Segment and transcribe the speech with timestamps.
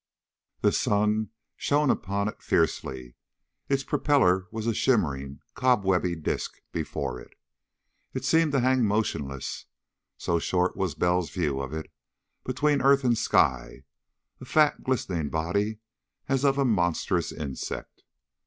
[0.61, 3.13] The sun shone upon it fiercely.
[3.69, 7.35] Its propeller was a shimmering, cobwebby disk before it.
[8.15, 9.65] It seemed to hang motionless
[10.17, 11.91] so short was Bell's view of it
[12.43, 13.83] between earth and sky:
[14.39, 15.77] a fat glistening body
[16.27, 18.01] as of a monstrous insect.